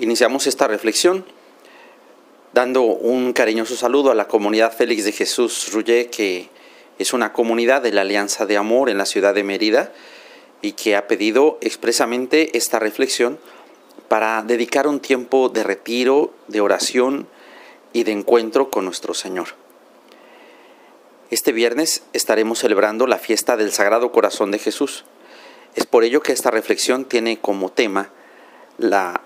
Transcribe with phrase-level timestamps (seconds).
[0.00, 1.24] Iniciamos esta reflexión
[2.52, 6.48] dando un cariñoso saludo a la comunidad Félix de Jesús Ruyé, que
[7.00, 9.92] es una comunidad de la Alianza de Amor en la ciudad de Mérida
[10.62, 13.40] y que ha pedido expresamente esta reflexión
[14.06, 17.26] para dedicar un tiempo de retiro, de oración
[17.92, 19.48] y de encuentro con nuestro Señor.
[21.30, 25.04] Este viernes estaremos celebrando la fiesta del Sagrado Corazón de Jesús.
[25.74, 28.10] Es por ello que esta reflexión tiene como tema
[28.78, 29.22] la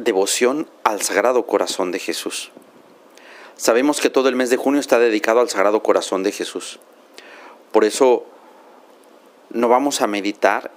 [0.00, 2.50] devoción al Sagrado Corazón de Jesús.
[3.56, 6.80] Sabemos que todo el mes de junio está dedicado al Sagrado Corazón de Jesús.
[7.72, 8.24] Por eso
[9.50, 10.70] no vamos a meditar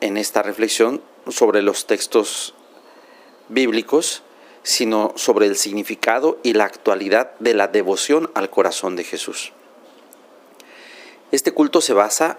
[0.00, 2.54] en esta reflexión sobre los textos
[3.48, 4.22] bíblicos,
[4.62, 9.52] sino sobre el significado y la actualidad de la devoción al corazón de Jesús.
[11.30, 12.38] Este culto se basa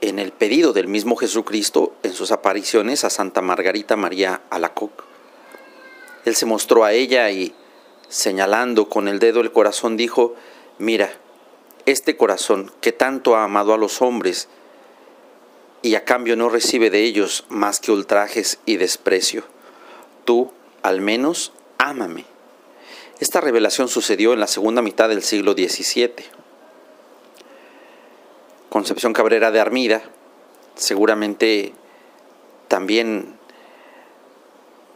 [0.00, 5.11] en el pedido del mismo Jesucristo en sus apariciones a Santa Margarita María Alacoc
[6.24, 7.54] él se mostró a ella y,
[8.08, 10.34] señalando con el dedo el corazón, dijo,
[10.78, 11.12] mira,
[11.86, 14.48] este corazón que tanto ha amado a los hombres
[15.82, 19.44] y a cambio no recibe de ellos más que ultrajes y desprecio,
[20.24, 22.24] tú, al menos, ámame.
[23.18, 26.12] Esta revelación sucedió en la segunda mitad del siglo XVII.
[28.68, 30.02] Concepción Cabrera de Armida,
[30.76, 31.72] seguramente
[32.68, 33.38] también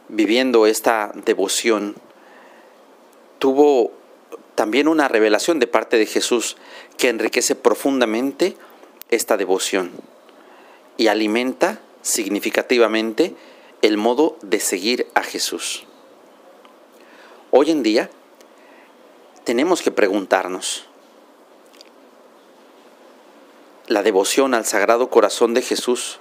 [0.09, 1.95] viviendo esta devoción,
[3.39, 3.93] tuvo
[4.55, 6.57] también una revelación de parte de Jesús
[6.97, 8.57] que enriquece profundamente
[9.11, 9.91] esta devoción
[10.97, 13.35] y alimenta significativamente
[13.83, 15.85] el modo de seguir a Jesús.
[17.51, 18.11] Hoy en día
[19.45, 20.87] tenemos que preguntarnos,
[23.87, 26.19] ¿la devoción al Sagrado Corazón de Jesús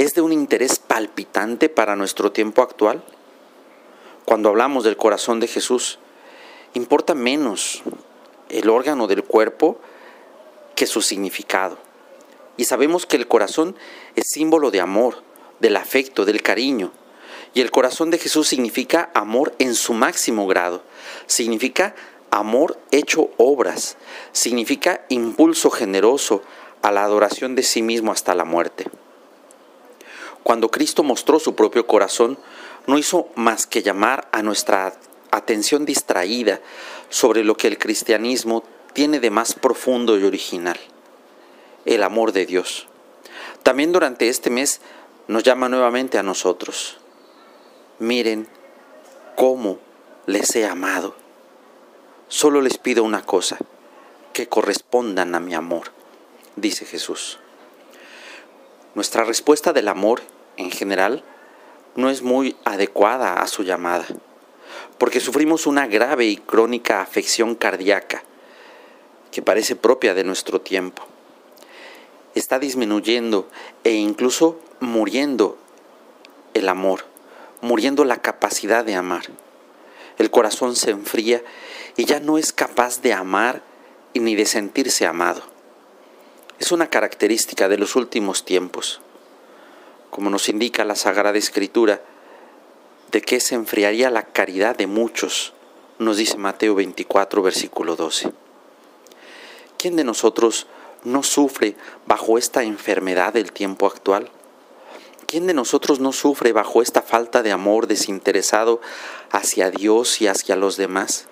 [0.00, 3.04] es de un interés palpitante para nuestro tiempo actual?
[4.24, 5.98] Cuando hablamos del corazón de Jesús,
[6.72, 7.82] importa menos
[8.48, 9.78] el órgano del cuerpo
[10.74, 11.76] que su significado.
[12.56, 13.76] Y sabemos que el corazón
[14.16, 15.22] es símbolo de amor,
[15.60, 16.92] del afecto, del cariño.
[17.52, 20.82] Y el corazón de Jesús significa amor en su máximo grado.
[21.26, 21.94] Significa
[22.30, 23.98] amor hecho obras.
[24.32, 26.42] Significa impulso generoso
[26.80, 28.86] a la adoración de sí mismo hasta la muerte.
[30.42, 32.38] Cuando Cristo mostró su propio corazón,
[32.86, 34.94] no hizo más que llamar a nuestra
[35.30, 36.60] atención distraída
[37.08, 40.78] sobre lo que el cristianismo tiene de más profundo y original,
[41.84, 42.88] el amor de Dios.
[43.62, 44.80] También durante este mes
[45.28, 46.98] nos llama nuevamente a nosotros.
[47.98, 48.48] Miren
[49.36, 49.78] cómo
[50.26, 51.14] les he amado.
[52.28, 53.58] Solo les pido una cosa,
[54.32, 55.92] que correspondan a mi amor,
[56.56, 57.38] dice Jesús.
[58.94, 60.20] Nuestra respuesta del amor,
[60.56, 61.22] en general,
[61.94, 64.06] no es muy adecuada a su llamada,
[64.98, 68.24] porque sufrimos una grave y crónica afección cardíaca
[69.30, 71.04] que parece propia de nuestro tiempo.
[72.34, 73.48] Está disminuyendo
[73.84, 75.56] e incluso muriendo
[76.54, 77.04] el amor,
[77.60, 79.22] muriendo la capacidad de amar.
[80.18, 81.44] El corazón se enfría
[81.96, 83.62] y ya no es capaz de amar
[84.14, 85.59] ni de sentirse amado
[86.60, 89.00] es una característica de los últimos tiempos,
[90.10, 92.02] como nos indica la Sagrada Escritura,
[93.10, 95.54] de que se enfriaría la caridad de muchos,
[95.98, 98.32] nos dice Mateo 24, versículo 12.
[99.78, 100.66] ¿Quién de nosotros
[101.02, 101.76] no sufre
[102.06, 104.30] bajo esta enfermedad del tiempo actual?
[105.26, 108.82] ¿Quién de nosotros no sufre bajo esta falta de amor desinteresado
[109.30, 111.26] hacia Dios y hacia los demás?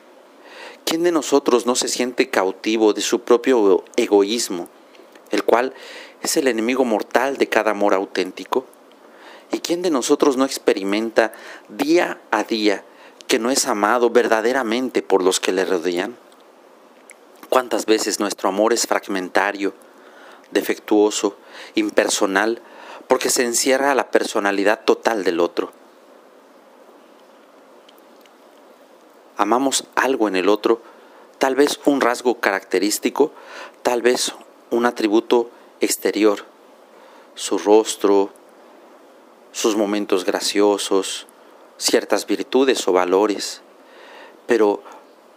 [0.87, 4.71] ¿Quién de nosotros no se siente cautivo de su propio egoísmo
[5.31, 5.75] el cual
[6.23, 8.67] es el enemigo mortal de cada amor auténtico?
[9.53, 11.33] ¿Y quién de nosotros no experimenta
[11.69, 12.85] día a día
[13.27, 16.17] que no es amado verdaderamente por los que le rodean?
[17.49, 19.73] ¿Cuántas veces nuestro amor es fragmentario,
[20.51, 21.37] defectuoso,
[21.75, 22.61] impersonal,
[23.07, 25.73] porque se encierra a la personalidad total del otro?
[29.39, 30.83] Amamos algo en el otro,
[31.39, 33.33] tal vez un rasgo característico,
[33.83, 34.35] tal vez
[34.71, 35.51] un atributo
[35.81, 36.45] exterior,
[37.35, 38.31] su rostro,
[39.53, 41.27] sus momentos graciosos,
[41.79, 43.63] ciertas virtudes o valores,
[44.47, 44.83] pero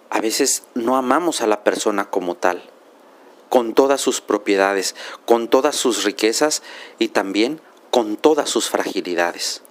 [0.09, 2.63] a veces no amamos a la persona como tal,
[3.49, 4.95] con todas sus propiedades,
[5.25, 6.63] con todas sus riquezas
[6.99, 9.61] y también con todas sus fragilidades.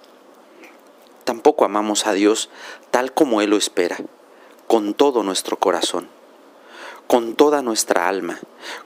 [1.24, 2.48] Tampoco amamos a Dios
[2.90, 3.98] tal como Él lo espera,
[4.66, 6.19] con todo nuestro corazón
[7.10, 8.38] con toda nuestra alma,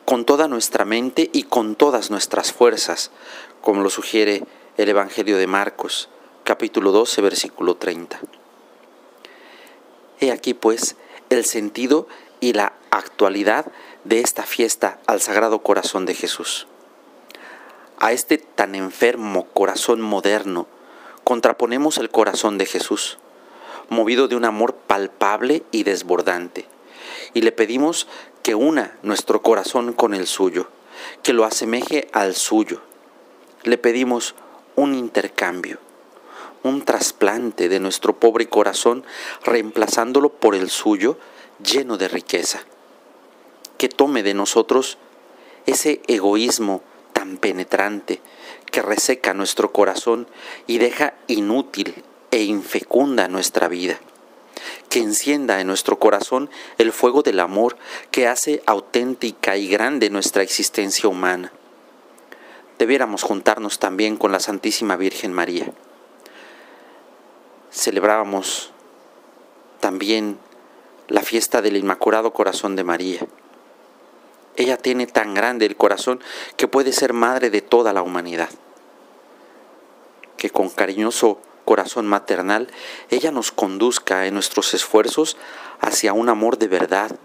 [0.06, 3.10] con toda nuestra mente y con todas nuestras fuerzas,
[3.60, 4.44] como lo sugiere
[4.78, 6.08] el Evangelio de Marcos,
[6.42, 8.18] capítulo 12, versículo 30.
[10.20, 10.96] He aquí pues
[11.28, 12.08] el sentido
[12.40, 13.70] y la actualidad
[14.04, 16.66] de esta fiesta al Sagrado Corazón de Jesús.
[17.98, 20.66] A este tan enfermo corazón moderno
[21.24, 23.18] contraponemos el corazón de Jesús,
[23.90, 26.64] movido de un amor palpable y desbordante,
[27.34, 28.06] y le pedimos
[28.42, 30.68] que una nuestro corazón con el suyo,
[31.22, 32.80] que lo asemeje al suyo.
[33.64, 34.34] Le pedimos
[34.76, 35.78] un intercambio,
[36.62, 39.04] un trasplante de nuestro pobre corazón,
[39.44, 41.18] reemplazándolo por el suyo
[41.62, 42.60] lleno de riqueza.
[43.78, 44.98] Que tome de nosotros
[45.66, 46.82] ese egoísmo
[47.12, 48.20] tan penetrante
[48.70, 50.28] que reseca nuestro corazón
[50.66, 53.98] y deja inútil e infecunda nuestra vida
[54.88, 57.76] que encienda en nuestro corazón el fuego del amor
[58.10, 61.52] que hace auténtica y grande nuestra existencia humana.
[62.78, 65.66] Debiéramos juntarnos también con la Santísima Virgen María.
[67.70, 68.72] Celebrábamos
[69.80, 70.38] también
[71.08, 73.26] la fiesta del Inmaculado Corazón de María.
[74.56, 76.20] Ella tiene tan grande el corazón
[76.56, 78.48] que puede ser madre de toda la humanidad,
[80.36, 82.68] que con cariñoso corazón maternal,
[83.10, 85.36] ella nos conduzca en nuestros esfuerzos
[85.80, 87.18] hacia un amor de verdad,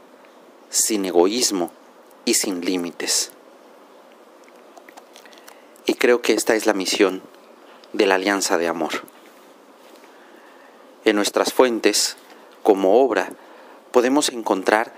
[0.69, 1.71] sin egoísmo
[2.25, 3.31] y sin límites.
[5.85, 7.21] Y creo que esta es la misión
[7.93, 8.91] de la alianza de amor.
[11.05, 12.17] En nuestras fuentes,
[12.61, 13.31] como obra,
[13.91, 14.93] podemos encontrar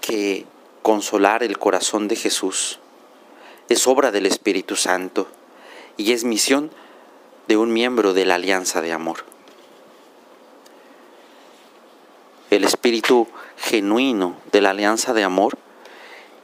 [0.00, 0.46] que
[0.82, 2.78] consolar el corazón de Jesús
[3.68, 5.26] es obra del Espíritu Santo
[5.96, 6.83] y es misión de
[7.52, 9.18] un miembro de la alianza de amor.
[12.50, 15.56] El espíritu genuino de la alianza de amor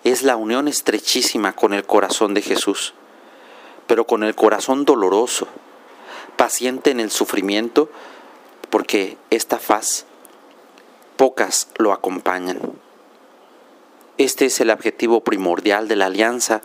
[0.05, 2.95] es la unión estrechísima con el corazón de Jesús,
[3.87, 5.49] pero con el corazón doloroso,
[6.37, 7.91] paciente en el sufrimiento,
[8.71, 10.07] porque esta faz
[11.17, 12.61] pocas lo acompañan.
[14.17, 16.63] Este es el objetivo primordial de la alianza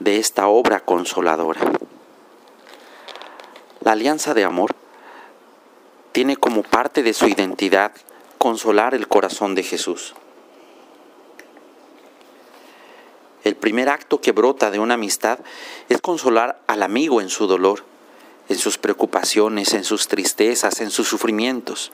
[0.00, 1.60] de esta obra consoladora.
[3.84, 4.74] La alianza de amor
[6.12, 7.92] tiene como parte de su identidad
[8.38, 10.14] consolar el corazón de Jesús.
[13.44, 15.38] El primer acto que brota de una amistad
[15.90, 17.84] es consolar al amigo en su dolor,
[18.48, 21.92] en sus preocupaciones, en sus tristezas, en sus sufrimientos.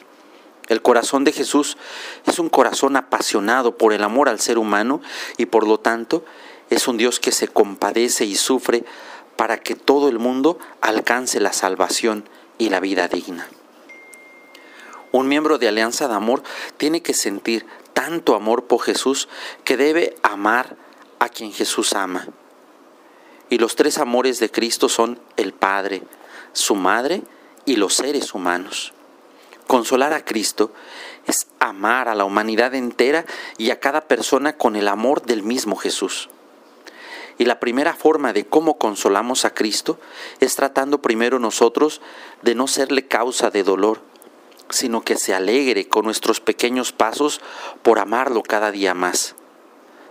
[0.69, 1.77] El corazón de Jesús
[2.25, 5.01] es un corazón apasionado por el amor al ser humano
[5.39, 6.25] y por lo tanto
[6.71, 8.85] es un Dios que se compadece y sufre
[9.41, 12.29] para que todo el mundo alcance la salvación
[12.59, 13.49] y la vida digna.
[15.13, 16.43] Un miembro de Alianza de Amor
[16.77, 17.65] tiene que sentir
[17.95, 19.31] tanto amor por Jesús
[19.65, 20.77] que debe amar
[21.21, 22.29] a quien Jesús ama.
[23.49, 26.03] Y los tres amores de Cristo son el Padre,
[26.53, 27.23] su Madre
[27.65, 28.93] y los seres humanos.
[29.67, 30.71] Consolar a Cristo
[31.27, 33.25] es amar a la humanidad entera
[33.57, 36.29] y a cada persona con el amor del mismo Jesús.
[37.41, 39.99] Y la primera forma de cómo consolamos a Cristo
[40.41, 42.03] es tratando primero nosotros
[42.43, 44.03] de no serle causa de dolor,
[44.69, 47.41] sino que se alegre con nuestros pequeños pasos
[47.81, 49.37] por amarlo cada día más.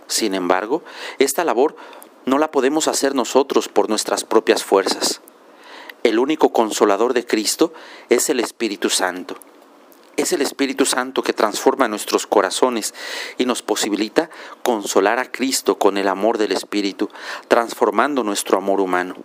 [0.08, 0.82] Sin embargo,
[1.20, 1.76] esta labor
[2.26, 5.20] no la podemos hacer nosotros por nuestras propias fuerzas.
[6.02, 7.72] El único consolador de Cristo
[8.08, 9.36] es el Espíritu Santo.
[10.16, 12.94] Es el Espíritu Santo que transforma nuestros corazones
[13.38, 14.28] y nos posibilita
[14.62, 17.08] consolar a Cristo con el amor del Espíritu,
[17.48, 19.16] transformando nuestro amor humano.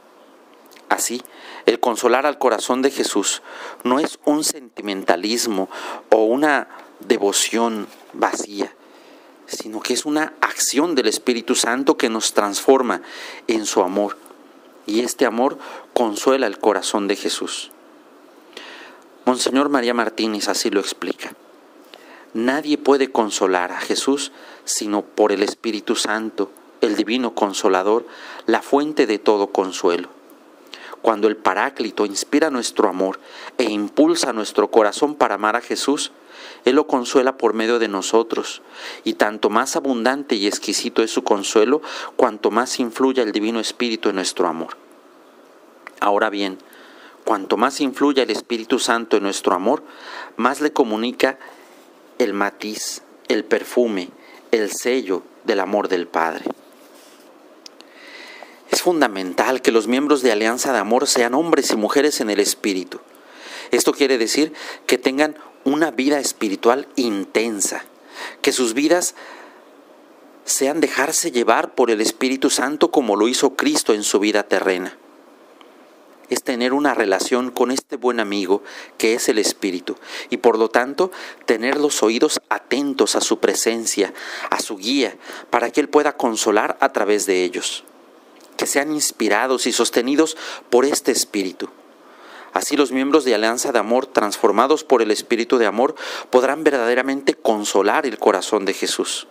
[0.90, 1.22] Así,
[1.66, 3.42] el consolar al corazón de Jesús
[3.84, 5.70] no es un sentimentalismo
[6.10, 6.68] o una
[7.00, 8.74] devoción vacía,
[9.48, 13.02] sino que es una acción del Espíritu Santo que nos transforma
[13.48, 14.18] en su amor.
[14.86, 15.58] Y este amor
[15.94, 17.72] consuela el corazón de Jesús.
[19.26, 21.34] Monseñor María Martínez así lo explica.
[22.36, 24.32] Nadie puede consolar a Jesús
[24.66, 26.52] sino por el Espíritu Santo,
[26.82, 28.06] el Divino Consolador,
[28.46, 30.10] la fuente de todo consuelo.
[31.02, 33.20] Cuando el Paráclito inspira nuestro amor
[33.58, 36.12] e impulsa nuestro corazón para amar a Jesús,
[36.66, 38.62] Él lo consuela por medio de nosotros,
[39.04, 41.82] y tanto más abundante y exquisito es su consuelo,
[42.16, 44.78] cuanto más influye el Divino Espíritu en nuestro amor.
[46.00, 46.58] Ahora bien,
[47.26, 49.82] Cuanto más influye el Espíritu Santo en nuestro amor,
[50.38, 51.40] más le comunica
[52.20, 54.10] el matiz, el perfume,
[54.52, 56.46] el sello del amor del Padre.
[58.70, 62.40] Es fundamental que los miembros de Alianza de Amor sean hombres y mujeres en el
[62.40, 63.00] Espíritu.
[63.72, 64.54] Esto quiere decir
[64.86, 67.86] que tengan una vida espiritual intensa,
[68.44, 69.16] que sus vidas
[70.44, 74.96] sean dejarse llevar por el Espíritu Santo como lo hizo Cristo en su vida terrena
[76.30, 78.64] es tener una relación con este buen amigo
[78.98, 79.96] que es el Espíritu
[80.30, 81.12] y por lo tanto
[81.46, 84.14] tener los oídos atentos a su presencia,
[84.50, 85.16] a su guía,
[85.50, 87.84] para que Él pueda consolar a través de ellos,
[88.58, 90.38] que sean inspirados y sostenidos
[90.70, 91.70] por este Espíritu.
[92.54, 95.94] Así los miembros de Alianza de Amor, transformados por el Espíritu de Amor,
[96.30, 99.28] podrán verdaderamente consolar el corazón de Jesús.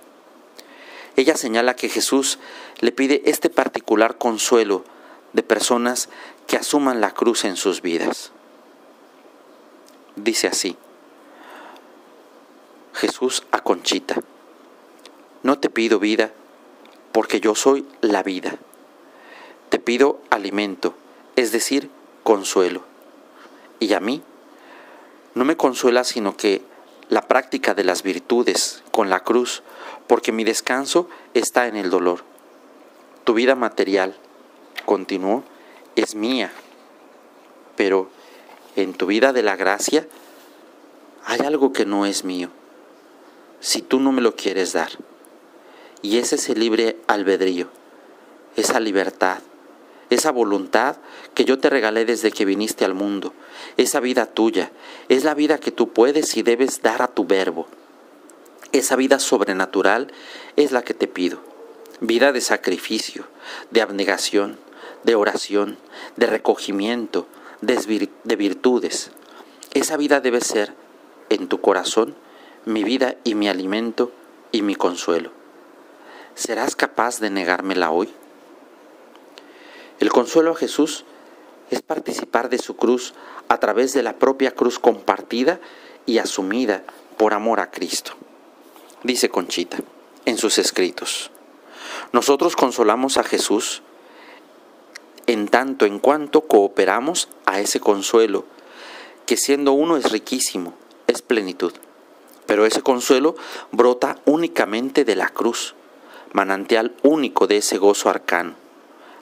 [1.16, 2.38] Ella señala que Jesús
[2.80, 4.84] le pide este particular consuelo
[5.32, 6.08] de personas
[6.46, 8.32] que asuman la cruz en sus vidas.
[10.16, 10.76] Dice así,
[12.92, 14.16] Jesús a Conchita,
[15.42, 16.32] no te pido vida,
[17.12, 18.56] porque yo soy la vida.
[19.68, 20.94] Te pido alimento,
[21.36, 21.90] es decir,
[22.22, 22.82] consuelo.
[23.80, 24.22] Y a mí
[25.34, 26.62] no me consuela sino que
[27.08, 29.62] la práctica de las virtudes con la cruz,
[30.06, 32.24] porque mi descanso está en el dolor.
[33.24, 34.16] Tu vida material,
[34.84, 35.44] continuó,
[35.96, 36.52] es mía,
[37.76, 38.08] pero
[38.76, 40.06] en tu vida de la gracia
[41.24, 42.50] hay algo que no es mío,
[43.60, 44.90] si tú no me lo quieres dar.
[46.02, 47.68] Y ese es el libre albedrío,
[48.56, 49.38] esa libertad,
[50.10, 50.96] esa voluntad
[51.34, 53.32] que yo te regalé desde que viniste al mundo,
[53.76, 54.70] esa vida tuya,
[55.08, 57.66] es la vida que tú puedes y debes dar a tu verbo.
[58.72, 60.12] Esa vida sobrenatural
[60.56, 61.38] es la que te pido,
[62.00, 63.24] vida de sacrificio,
[63.70, 64.58] de abnegación,
[65.04, 65.78] de oración,
[66.16, 67.26] de recogimiento,
[67.60, 69.10] de virtudes.
[69.72, 70.74] Esa vida debe ser
[71.30, 72.14] en tu corazón
[72.64, 74.12] mi vida y mi alimento
[74.52, 75.30] y mi consuelo.
[76.34, 78.12] ¿Serás capaz de negármela hoy?
[80.00, 81.04] El consuelo a Jesús
[81.70, 83.14] es participar de su cruz
[83.48, 85.60] a través de la propia cruz compartida
[86.06, 86.82] y asumida
[87.16, 88.12] por amor a Cristo.
[89.02, 89.78] Dice Conchita
[90.24, 91.30] en sus escritos.
[92.12, 93.82] Nosotros consolamos a Jesús
[95.26, 98.44] en tanto en cuanto cooperamos a ese consuelo,
[99.26, 100.74] que siendo uno es riquísimo,
[101.06, 101.72] es plenitud.
[102.46, 103.36] Pero ese consuelo
[103.72, 105.74] brota únicamente de la cruz,
[106.32, 108.54] manantial único de ese gozo arcano.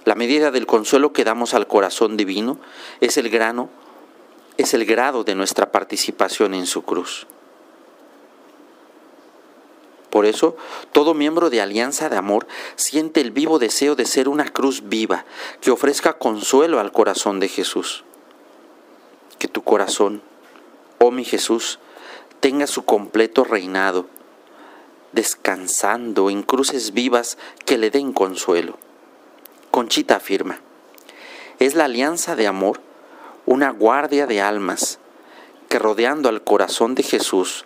[0.04, 2.58] La medida del consuelo que damos al corazón divino
[3.00, 3.70] es el grano,
[4.56, 7.28] es el grado de nuestra participación en su cruz.
[10.12, 10.58] Por eso,
[10.92, 15.24] todo miembro de Alianza de Amor siente el vivo deseo de ser una cruz viva
[15.62, 18.04] que ofrezca consuelo al corazón de Jesús.
[19.38, 20.20] Que tu corazón,
[20.98, 21.78] oh mi Jesús,
[22.40, 24.04] tenga su completo reinado,
[25.12, 28.78] descansando en cruces vivas que le den consuelo.
[29.70, 30.60] Conchita afirma,
[31.58, 32.82] es la alianza de amor
[33.46, 34.98] una guardia de almas
[35.70, 37.64] que rodeando al corazón de Jesús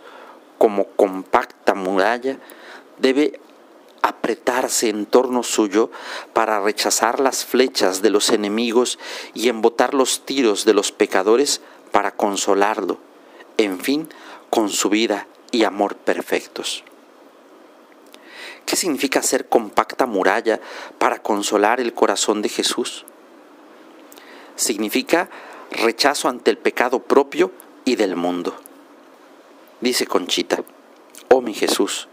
[0.58, 2.38] como compacta muralla,
[2.98, 3.40] debe
[4.02, 5.90] apretarse en torno suyo
[6.32, 8.98] para rechazar las flechas de los enemigos
[9.34, 11.60] y embotar los tiros de los pecadores
[11.90, 12.98] para consolarlo,
[13.56, 14.08] en fin,
[14.50, 16.84] con su vida y amor perfectos.
[18.64, 20.60] ¿Qué significa ser compacta muralla
[20.98, 23.04] para consolar el corazón de Jesús?
[24.56, 25.30] Significa
[25.70, 27.52] rechazo ante el pecado propio
[27.84, 28.56] y del mundo
[29.80, 30.62] Dice Conchita,
[31.28, 32.09] oh mi Jesús,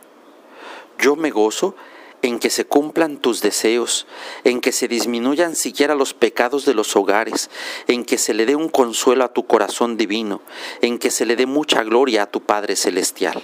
[1.00, 1.76] yo me gozo
[2.22, 4.08] en que se cumplan tus deseos,
[4.44, 7.50] en que se disminuyan siquiera los pecados de los hogares,
[7.88, 10.42] en que se le dé un consuelo a tu corazón divino,
[10.82, 13.42] en que se le dé mucha gloria a tu Padre Celestial.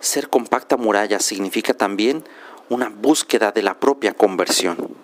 [0.00, 2.24] Ser compacta muralla significa también
[2.68, 4.94] una búsqueda de la propia conversión,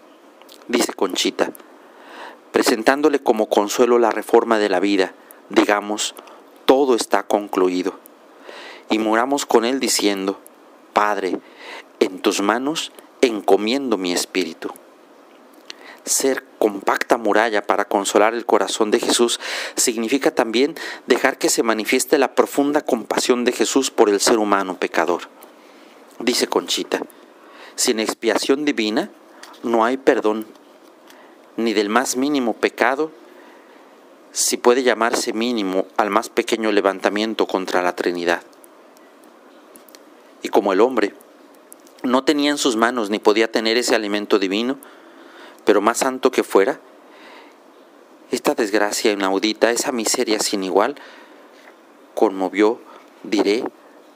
[0.68, 1.52] dice Conchita,
[2.52, 5.14] presentándole como consuelo la reforma de la vida,
[5.48, 6.14] digamos,
[6.68, 7.98] todo está concluido.
[8.90, 10.38] Y muramos con Él diciendo,
[10.92, 11.38] Padre,
[11.98, 14.68] en tus manos encomiendo mi espíritu.
[16.04, 19.40] Ser compacta muralla para consolar el corazón de Jesús
[19.76, 20.74] significa también
[21.06, 25.22] dejar que se manifieste la profunda compasión de Jesús por el ser humano pecador.
[26.18, 27.00] Dice Conchita,
[27.76, 29.10] sin expiación divina
[29.62, 30.46] no hay perdón,
[31.56, 33.10] ni del más mínimo pecado
[34.32, 38.42] si puede llamarse mínimo al más pequeño levantamiento contra la Trinidad.
[40.42, 41.14] Y como el hombre
[42.02, 44.78] no tenía en sus manos ni podía tener ese alimento divino,
[45.64, 46.80] pero más santo que fuera,
[48.30, 50.96] esta desgracia inaudita, esa miseria sin igual,
[52.14, 52.80] conmovió,
[53.22, 53.64] diré,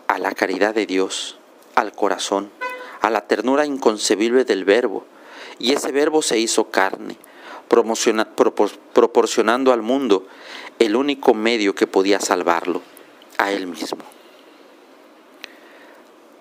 [0.07, 1.39] a la caridad de Dios,
[1.75, 2.51] al corazón,
[3.01, 5.05] a la ternura inconcebible del Verbo,
[5.59, 7.17] y ese Verbo se hizo carne,
[7.73, 10.27] proporcionando al mundo
[10.79, 12.83] el único medio que podía salvarlo,
[13.39, 14.03] a él mismo.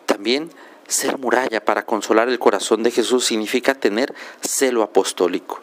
[0.05, 0.49] También
[0.87, 5.61] ser muralla para consolar el corazón de Jesús significa tener celo apostólico,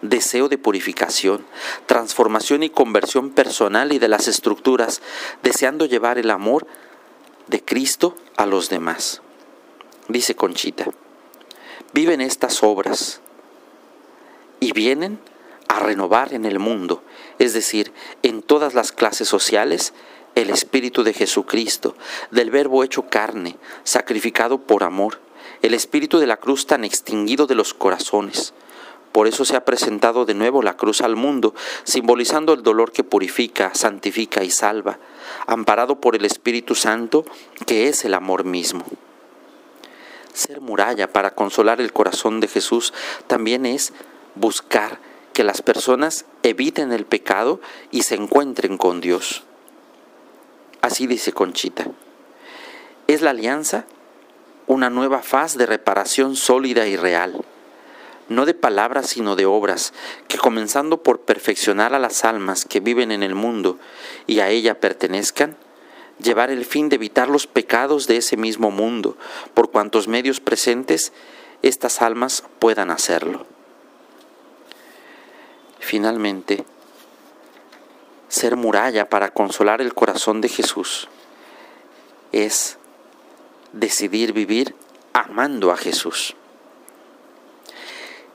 [0.00, 1.44] deseo de purificación,
[1.86, 5.02] transformación y conversión personal y de las estructuras,
[5.42, 6.66] deseando llevar el amor
[7.48, 9.22] de Cristo a los demás.
[10.08, 10.86] Dice Conchita,
[11.92, 13.20] viven estas obras
[14.80, 15.20] vienen
[15.68, 17.02] a renovar en el mundo,
[17.38, 19.92] es decir, en todas las clases sociales,
[20.36, 21.94] el Espíritu de Jesucristo,
[22.30, 25.20] del Verbo hecho carne, sacrificado por amor,
[25.60, 28.54] el Espíritu de la cruz tan extinguido de los corazones.
[29.12, 33.04] Por eso se ha presentado de nuevo la cruz al mundo, simbolizando el dolor que
[33.04, 34.98] purifica, santifica y salva,
[35.46, 37.26] amparado por el Espíritu Santo,
[37.66, 38.86] que es el amor mismo.
[40.32, 42.94] Ser muralla para consolar el corazón de Jesús
[43.26, 43.92] también es
[44.40, 44.98] buscar
[45.32, 49.44] que las personas eviten el pecado y se encuentren con Dios.
[50.80, 51.86] Así dice Conchita.
[53.06, 53.86] Es la alianza
[54.66, 57.44] una nueva faz de reparación sólida y real,
[58.28, 59.92] no de palabras sino de obras,
[60.28, 63.78] que comenzando por perfeccionar a las almas que viven en el mundo
[64.28, 65.56] y a ella pertenezcan,
[66.22, 69.16] llevar el fin de evitar los pecados de ese mismo mundo,
[69.54, 71.12] por cuantos medios presentes
[71.62, 73.46] estas almas puedan hacerlo.
[75.80, 76.64] Finalmente,
[78.28, 81.08] ser muralla para consolar el corazón de Jesús
[82.32, 82.78] es
[83.72, 84.76] decidir vivir
[85.12, 86.36] amando a Jesús.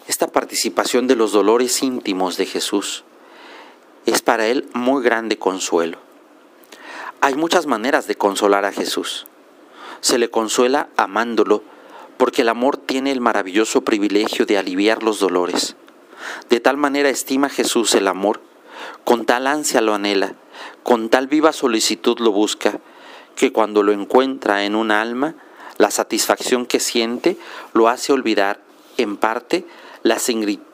[0.08, 3.06] Esta participación de los dolores íntimos de Jesús
[4.06, 5.98] es para él muy grande consuelo.
[7.22, 9.26] Hay muchas maneras de consolar a Jesús.
[10.02, 11.64] Se le consuela amándolo
[12.18, 15.76] porque el amor tiene el maravilloso privilegio de aliviar los dolores.
[16.50, 18.42] De tal manera estima Jesús el amor
[19.04, 20.34] con tal ansia lo anhela,
[20.84, 22.80] con tal viva solicitud lo busca,
[23.36, 25.36] que cuando lo encuentra en un alma,
[25.78, 27.38] la satisfacción que siente
[27.74, 28.62] lo hace olvidar
[28.98, 29.66] en parte
[30.04, 30.30] las,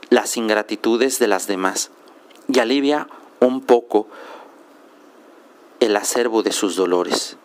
[0.09, 1.91] las ingratitudes de las demás
[2.47, 3.07] y alivia
[3.39, 4.07] un poco
[5.79, 7.37] el acervo de sus dolores.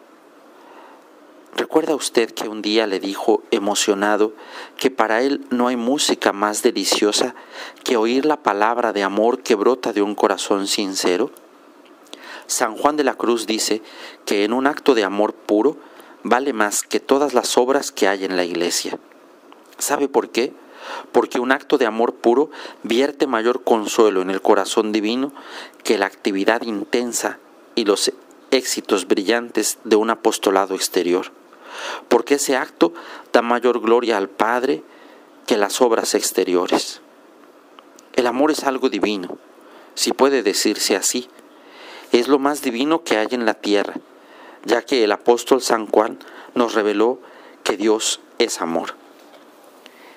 [1.56, 4.34] ¿Recuerda usted que un día le dijo emocionado
[4.76, 7.34] que para él no hay música más deliciosa
[7.82, 11.30] que oír la palabra de amor que brota de un corazón sincero?
[12.46, 13.80] San Juan de la Cruz dice
[14.26, 15.78] que en un acto de amor puro
[16.22, 18.98] vale más que todas las obras que hay en la iglesia.
[19.78, 20.52] ¿Sabe por qué?
[21.10, 22.50] Porque un acto de amor puro
[22.82, 25.32] vierte mayor consuelo en el corazón divino
[25.84, 27.38] que la actividad intensa
[27.74, 28.12] y los
[28.50, 31.32] éxitos brillantes de un apostolado exterior
[32.08, 32.92] porque ese acto
[33.32, 34.82] da mayor gloria al Padre
[35.46, 37.00] que las obras exteriores.
[38.14, 39.38] El amor es algo divino,
[39.94, 41.28] si puede decirse así.
[42.12, 43.94] Es lo más divino que hay en la tierra,
[44.64, 46.18] ya que el apóstol San Juan
[46.54, 47.20] nos reveló
[47.62, 48.94] que Dios es amor.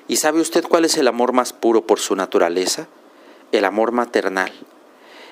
[0.08, 2.88] ¿Y sabe usted cuál es el amor más puro por su naturaleza?
[3.52, 4.52] El amor maternal,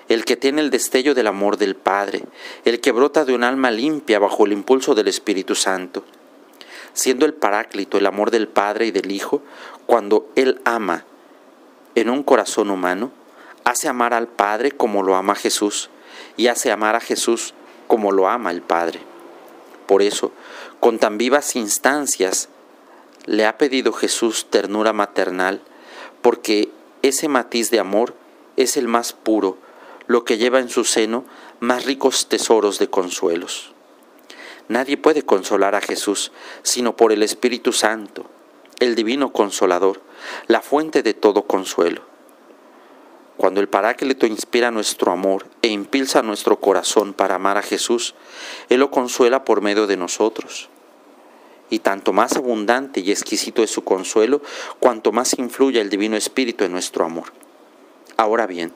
[0.07, 2.23] el que tiene el destello del amor del Padre,
[2.65, 6.03] el que brota de un alma limpia bajo el impulso del Espíritu Santo
[6.97, 9.43] siendo el Paráclito el amor del Padre y del Hijo,
[9.85, 11.05] cuando Él ama
[11.93, 13.11] en un corazón humano,
[13.65, 15.91] hace amar al Padre como lo ama Jesús
[16.37, 17.53] y hace amar a Jesús
[17.85, 18.99] como lo ama el Padre.
[19.85, 20.31] Por eso,
[20.79, 22.49] con tan vivas instancias,
[23.27, 25.61] le ha pedido Jesús ternura maternal,
[26.23, 26.71] porque
[27.03, 28.15] ese matiz de amor
[28.55, 29.57] es el más puro,
[30.07, 31.25] lo que lleva en su seno
[31.59, 33.76] más ricos tesoros de consuelos.
[34.69, 38.25] Nadie puede consolar a Jesús sino por el Espíritu Santo,
[38.79, 40.01] el Divino Consolador,
[40.47, 42.01] la fuente de todo consuelo.
[43.37, 48.15] Cuando el Paráclito inspira nuestro amor e impulsa nuestro corazón para amar a Jesús,
[48.67, 50.69] Él lo consuela por medio de nosotros.
[51.69, 54.41] Y tanto más abundante y exquisito es su consuelo,
[54.79, 57.31] cuanto más influye el Divino Espíritu en nuestro amor.
[58.15, 58.73] Ahora bien,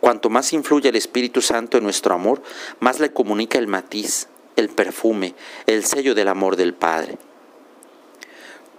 [0.00, 2.42] cuanto más influye el Espíritu Santo en nuestro amor,
[2.80, 5.34] más le comunica el matiz, el perfume,
[5.66, 7.18] el sello del amor del Padre.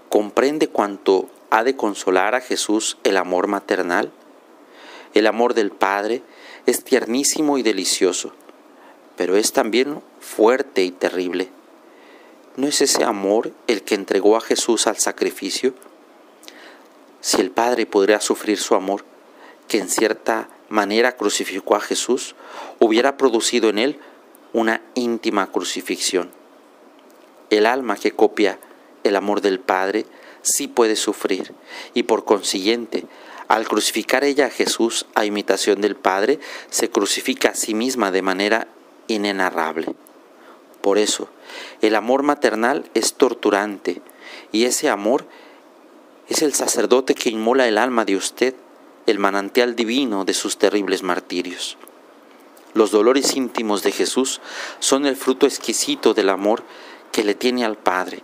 [0.09, 4.11] ¿Comprende cuánto ha de consolar a Jesús el amor maternal?
[5.13, 6.21] El amor del Padre
[6.65, 8.33] es tiernísimo y delicioso,
[9.15, 11.49] pero es también fuerte y terrible.
[12.55, 15.73] ¿No es ese amor el que entregó a Jesús al sacrificio?
[17.21, 19.05] Si el Padre podría sufrir su amor,
[19.67, 22.35] que en cierta manera crucificó a Jesús,
[22.79, 23.99] hubiera producido en él
[24.53, 26.31] una íntima crucifixión.
[27.49, 28.59] El alma que copia
[29.03, 30.05] el amor del Padre
[30.41, 31.53] sí puede sufrir
[31.93, 33.05] y por consiguiente,
[33.47, 36.39] al crucificar ella a Jesús a imitación del Padre,
[36.69, 38.67] se crucifica a sí misma de manera
[39.07, 39.93] inenarrable.
[40.81, 41.29] Por eso,
[41.81, 44.01] el amor maternal es torturante
[44.51, 45.27] y ese amor
[46.29, 48.55] es el sacerdote que inmola el alma de usted
[49.05, 51.77] el manantial divino de sus terribles martirios.
[52.73, 54.41] Los dolores íntimos de Jesús
[54.79, 56.63] son el fruto exquisito del amor
[57.11, 58.23] que le tiene al Padre,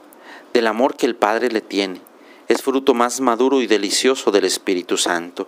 [0.53, 2.01] del amor que el Padre le tiene.
[2.47, 5.47] Es fruto más maduro y delicioso del Espíritu Santo.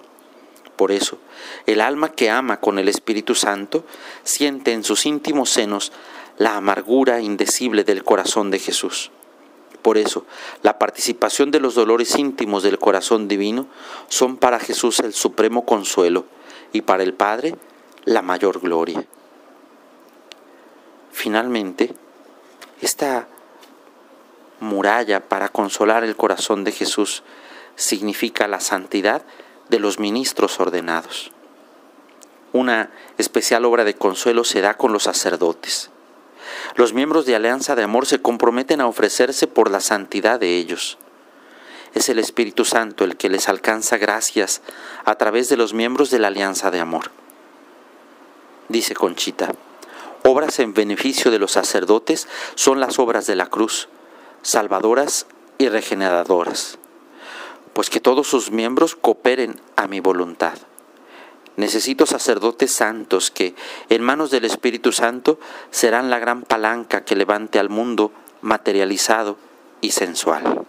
[0.76, 1.18] Por eso,
[1.66, 3.84] el alma que ama con el Espíritu Santo
[4.24, 5.92] siente en sus íntimos senos
[6.38, 9.12] la amargura indecible del corazón de Jesús.
[9.82, 10.26] Por eso,
[10.62, 13.68] la participación de los dolores íntimos del corazón divino
[14.10, 16.26] son para Jesús el supremo consuelo
[16.72, 17.56] y para el Padre
[18.06, 19.06] la mayor gloria.
[21.12, 21.94] Finalmente,
[22.82, 23.28] esta
[24.60, 27.24] muralla para consolar el corazón de Jesús
[27.76, 29.24] significa la santidad
[29.70, 31.32] de los ministros ordenados.
[32.54, 35.90] Una especial obra de consuelo se da con los sacerdotes.
[36.76, 40.98] Los miembros de Alianza de Amor se comprometen a ofrecerse por la santidad de ellos.
[41.94, 44.62] Es el Espíritu Santo el que les alcanza gracias
[45.06, 47.12] a través de los miembros de la Alianza de Amor
[48.72, 49.54] dice Conchita.
[50.24, 53.90] Obras en beneficio de los sacerdotes son las obras de la cruz,
[54.44, 55.26] salvadoras
[55.58, 56.78] y regeneradoras,
[57.74, 60.54] pues que todos sus miembros cooperen a mi voluntad.
[61.58, 63.56] Necesito sacerdotes santos que,
[63.90, 69.38] en manos del Espíritu Santo, serán la gran palanca que levante al mundo materializado
[69.82, 70.66] y sensual.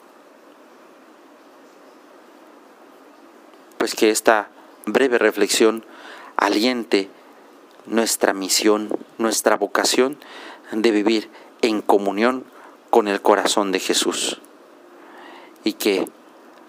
[3.79, 4.49] Pues que esta
[4.87, 5.85] breve reflexión
[6.37, 7.09] aliente
[7.87, 10.19] nuestra misión, nuestra vocación
[10.73, 12.45] de vivir en comunión
[12.91, 14.41] con el corazón de Jesús.
[15.65, 16.09] Y que,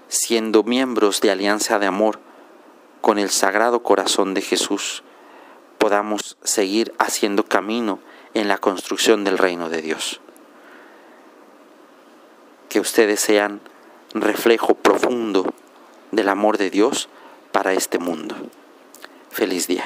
[0.08, 2.19] siendo miembros de Alianza de Amor
[3.02, 5.04] con el Sagrado Corazón de Jesús,
[5.78, 7.99] podamos seguir haciendo camino
[8.34, 10.21] en la construcción del reino de Dios.
[12.69, 13.62] Que ustedes sean
[14.13, 15.54] reflejo profundo
[16.12, 17.10] del amor de Dios
[17.52, 18.36] para este mundo.
[19.32, 19.86] Feliz día.